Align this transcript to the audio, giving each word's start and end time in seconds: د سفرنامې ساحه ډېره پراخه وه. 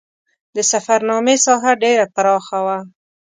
د 0.55 0.57
سفرنامې 0.71 1.35
ساحه 1.45 1.71
ډېره 1.83 2.05
پراخه 2.15 2.59
وه. 2.65 2.77